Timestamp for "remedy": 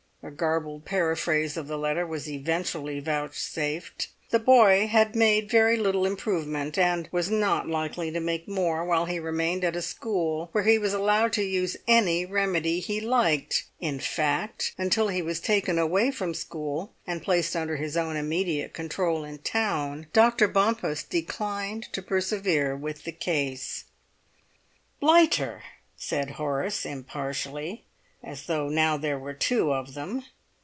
12.23-12.79